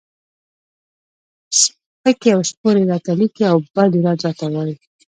سپکې 1.61 2.29
او 2.35 2.41
سپورې 2.49 2.83
راته 2.91 3.11
لیکي 3.19 3.43
او 3.51 3.57
بد 3.73 3.91
و 3.95 4.01
رد 4.05 4.19
راته 4.25 4.45
وایي. 4.53 4.75